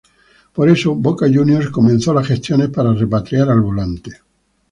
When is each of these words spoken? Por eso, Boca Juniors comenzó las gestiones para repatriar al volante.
Por 0.55 0.67
eso, 0.67 0.95
Boca 0.95 1.27
Juniors 1.27 1.69
comenzó 1.69 2.11
las 2.11 2.25
gestiones 2.25 2.69
para 2.69 2.91
repatriar 2.95 3.51
al 3.51 3.61
volante. 3.61 4.21